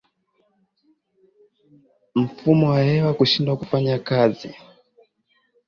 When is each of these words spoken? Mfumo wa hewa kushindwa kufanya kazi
Mfumo 2.15 2.69
wa 2.69 2.81
hewa 2.83 3.13
kushindwa 3.13 3.57
kufanya 3.57 3.99
kazi 3.99 4.55